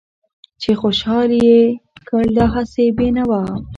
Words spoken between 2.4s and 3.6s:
هسې بې نوا